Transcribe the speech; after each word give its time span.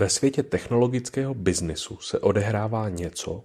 Ve 0.00 0.08
světě 0.08 0.42
technologického 0.42 1.34
biznisu 1.34 1.96
se 1.96 2.18
odehrává 2.18 2.88
něco, 2.88 3.44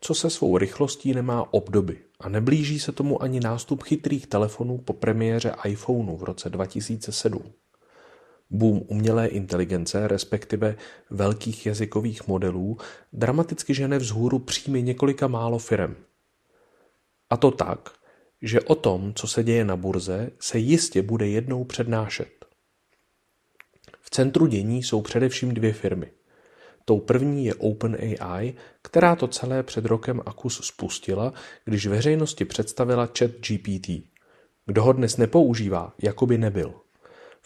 co 0.00 0.14
se 0.14 0.30
svou 0.30 0.58
rychlostí 0.58 1.14
nemá 1.14 1.54
obdoby 1.54 1.98
a 2.20 2.28
neblíží 2.28 2.80
se 2.80 2.92
tomu 2.92 3.22
ani 3.22 3.40
nástup 3.40 3.82
chytrých 3.82 4.26
telefonů 4.26 4.78
po 4.78 4.92
premiéře 4.92 5.54
iPhoneu 5.64 6.16
v 6.16 6.22
roce 6.22 6.50
2007. 6.50 7.42
Boom 8.50 8.82
umělé 8.86 9.26
inteligence, 9.26 10.08
respektive 10.08 10.76
velkých 11.10 11.66
jazykových 11.66 12.28
modelů, 12.28 12.78
dramaticky 13.12 13.74
žene 13.74 13.98
vzhůru 13.98 14.38
příjmy 14.38 14.82
několika 14.82 15.28
málo 15.28 15.58
firem. 15.58 15.96
A 17.30 17.36
to 17.36 17.50
tak, 17.50 17.92
že 18.42 18.60
o 18.60 18.74
tom, 18.74 19.14
co 19.14 19.26
se 19.26 19.44
děje 19.44 19.64
na 19.64 19.76
burze, 19.76 20.30
se 20.40 20.58
jistě 20.58 21.02
bude 21.02 21.28
jednou 21.28 21.64
přednášet. 21.64 22.43
Centru 24.14 24.46
dění 24.46 24.82
jsou 24.82 25.02
především 25.02 25.54
dvě 25.54 25.72
firmy. 25.72 26.10
Tou 26.84 27.00
první 27.00 27.46
je 27.46 27.54
OpenAI, 27.54 28.54
která 28.82 29.16
to 29.16 29.28
celé 29.28 29.62
před 29.62 29.84
rokem 29.84 30.20
a 30.26 30.32
kus 30.32 30.60
spustila, 30.64 31.32
když 31.64 31.86
veřejnosti 31.86 32.44
představila 32.44 33.06
chat 33.18 33.30
GPT. 33.30 33.88
Kdo 34.66 34.82
ho 34.82 34.92
dnes 34.92 35.16
nepoužívá, 35.16 35.94
jako 36.02 36.26
by 36.26 36.38
nebyl. 36.38 36.74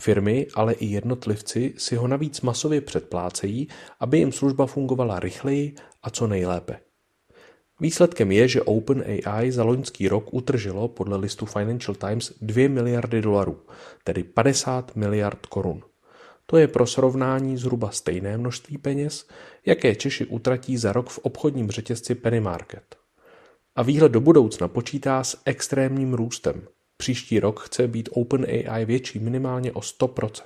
Firmy, 0.00 0.46
ale 0.54 0.72
i 0.72 0.86
jednotlivci 0.86 1.74
si 1.77 1.96
ho 1.96 2.08
navíc 2.08 2.41
masově 2.41 2.80
předplácejí, 2.80 3.69
aby 4.00 4.19
jim 4.19 4.32
služba 4.32 4.66
fungovala 4.66 5.20
rychleji 5.20 5.74
a 6.02 6.10
co 6.10 6.27
nejlépe. 6.27 6.80
Výsledkem 7.80 8.32
je, 8.32 8.48
že 8.48 8.62
OpenAI 8.62 9.52
za 9.52 9.64
loňský 9.64 10.08
rok 10.08 10.34
utržilo 10.34 10.88
podle 10.88 11.16
listu 11.16 11.46
Financial 11.46 11.94
Times 11.94 12.32
2 12.41 12.69
miliardy 12.69 13.22
dolarů, 13.22 13.60
tedy 14.05 14.22
50 14.24 14.96
miliard 14.96 15.46
korun. 15.46 15.88
To 16.50 16.56
je 16.56 16.68
pro 16.68 16.86
srovnání 16.86 17.56
zhruba 17.56 17.90
stejné 17.90 18.38
množství 18.38 18.78
peněz, 18.78 19.26
jaké 19.66 19.94
Češi 19.94 20.26
utratí 20.26 20.76
za 20.76 20.92
rok 20.92 21.10
v 21.10 21.18
obchodním 21.18 21.70
řetězci 21.70 22.14
Penny 22.14 22.40
Market. 22.40 22.96
A 23.77 23.82
výhled 23.82 24.12
do 24.12 24.20
budoucna 24.20 24.68
počítá 24.68 25.24
s 25.24 25.42
extrémním 25.44 26.14
růstem. 26.14 26.62
Příští 26.96 27.40
rok 27.40 27.60
chce 27.60 27.88
být 27.88 28.08
OpenAI 28.12 28.84
větší 28.84 29.18
minimálně 29.18 29.72
o 29.72 29.80
100%. 29.80 30.42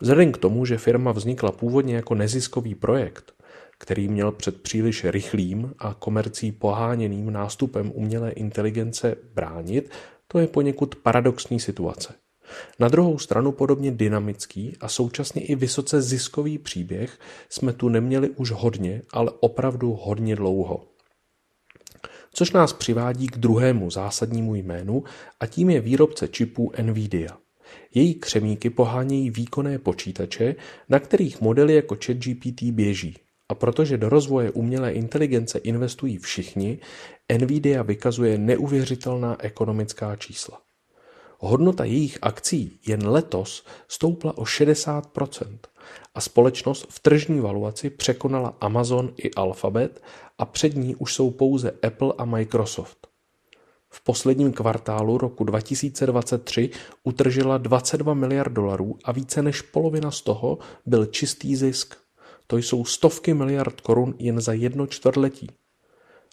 Vzhledem 0.00 0.32
k 0.32 0.38
tomu, 0.38 0.64
že 0.64 0.78
firma 0.78 1.12
vznikla 1.12 1.52
původně 1.52 1.96
jako 1.96 2.14
neziskový 2.14 2.74
projekt, 2.74 3.34
který 3.78 4.08
měl 4.08 4.32
před 4.32 4.62
příliš 4.62 5.04
rychlým 5.04 5.74
a 5.78 5.94
komercí 5.94 6.52
poháněným 6.52 7.32
nástupem 7.32 7.92
umělé 7.94 8.30
inteligence 8.30 9.16
bránit, 9.34 9.90
to 10.28 10.38
je 10.38 10.46
poněkud 10.46 10.94
paradoxní 10.94 11.60
situace. 11.60 12.14
Na 12.78 12.88
druhou 12.88 13.18
stranu 13.18 13.52
podobně 13.52 13.90
dynamický 13.90 14.76
a 14.80 14.88
současně 14.88 15.42
i 15.42 15.54
vysoce 15.54 16.02
ziskový 16.02 16.58
příběh 16.58 17.18
jsme 17.48 17.72
tu 17.72 17.88
neměli 17.88 18.30
už 18.30 18.50
hodně, 18.50 19.02
ale 19.12 19.32
opravdu 19.40 19.98
hodně 20.02 20.36
dlouho. 20.36 20.84
Což 22.32 22.52
nás 22.52 22.72
přivádí 22.72 23.26
k 23.26 23.38
druhému 23.38 23.90
zásadnímu 23.90 24.54
jménu 24.54 25.04
a 25.40 25.46
tím 25.46 25.70
je 25.70 25.80
výrobce 25.80 26.28
čipů 26.28 26.72
Nvidia. 26.82 27.38
Její 27.94 28.14
křemíky 28.14 28.70
pohánějí 28.70 29.30
výkonné 29.30 29.78
počítače, 29.78 30.54
na 30.88 30.98
kterých 30.98 31.40
modely 31.40 31.74
jako 31.74 31.96
ChatGPT 32.04 32.62
běží. 32.62 33.16
A 33.48 33.54
protože 33.54 33.98
do 33.98 34.08
rozvoje 34.08 34.50
umělé 34.50 34.92
inteligence 34.92 35.58
investují 35.58 36.18
všichni, 36.18 36.78
Nvidia 37.38 37.82
vykazuje 37.82 38.38
neuvěřitelná 38.38 39.36
ekonomická 39.40 40.16
čísla. 40.16 40.60
Hodnota 41.42 41.84
jejich 41.84 42.18
akcí 42.22 42.78
jen 42.86 43.08
letos 43.08 43.64
stoupla 43.88 44.38
o 44.38 44.44
60% 44.44 45.58
a 46.14 46.20
společnost 46.20 46.86
v 46.90 47.00
tržní 47.00 47.40
valuaci 47.40 47.90
překonala 47.90 48.56
Amazon 48.60 49.12
i 49.16 49.30
Alphabet 49.30 50.02
a 50.38 50.44
před 50.44 50.76
ní 50.76 50.94
už 50.94 51.14
jsou 51.14 51.30
pouze 51.30 51.70
Apple 51.86 52.12
a 52.18 52.24
Microsoft. 52.24 53.08
V 53.88 54.04
posledním 54.04 54.52
kvartálu 54.52 55.18
roku 55.18 55.44
2023 55.44 56.70
utržila 57.04 57.58
22 57.58 58.14
miliard 58.14 58.52
dolarů 58.52 58.98
a 59.04 59.12
více 59.12 59.42
než 59.42 59.62
polovina 59.62 60.10
z 60.10 60.20
toho 60.20 60.58
byl 60.86 61.06
čistý 61.06 61.56
zisk. 61.56 61.94
To 62.46 62.56
jsou 62.56 62.84
stovky 62.84 63.34
miliard 63.34 63.80
korun 63.80 64.14
jen 64.18 64.40
za 64.40 64.52
jedno 64.52 64.86
čtvrtletí. 64.86 65.50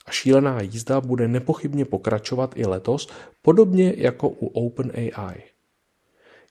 A 0.08 0.12
šílená 0.12 0.62
jízda 0.62 1.02
bude 1.02 1.28
nepochybně 1.28 1.86
pokračovat 1.86 2.54
i 2.56 2.66
letos, 2.66 3.10
podobně 3.42 3.94
jako 3.98 4.30
u 4.30 4.48
OpenAI. 4.48 5.44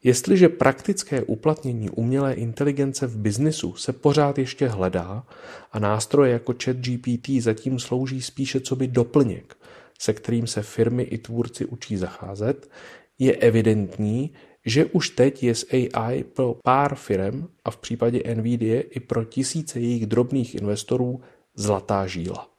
Jestliže 0.02 0.48
praktické 0.48 1.22
uplatnění 1.22 1.90
umělé 1.90 2.34
inteligence 2.34 3.06
v 3.06 3.16
biznisu 3.16 3.74
se 3.74 3.92
pořád 3.92 4.38
ještě 4.38 4.68
hledá 4.68 5.26
a 5.72 5.78
nástroje 5.78 6.32
jako 6.32 6.54
ChatGPT 6.64 7.28
zatím 7.40 7.78
slouží 7.78 8.22
spíše 8.22 8.60
co 8.60 8.76
by 8.76 8.86
doplněk, 8.86 9.56
se 9.98 10.12
kterým 10.12 10.46
se 10.46 10.62
firmy 10.62 11.02
i 11.02 11.18
tvůrci 11.18 11.64
učí 11.64 11.96
zacházet, 11.96 12.70
je 13.18 13.32
evidentní, 13.36 14.30
že 14.66 14.84
už 14.84 15.10
teď 15.10 15.42
je 15.42 15.54
s 15.54 15.66
AI 15.72 16.24
pro 16.24 16.54
pár 16.64 16.94
firm 16.94 17.46
a 17.64 17.70
v 17.70 17.76
případě 17.76 18.34
NVIDIA 18.34 18.82
i 18.90 19.00
pro 19.00 19.24
tisíce 19.24 19.80
jejich 19.80 20.06
drobných 20.06 20.54
investorů 20.54 21.20
zlatá 21.54 22.06
žíla. 22.06 22.55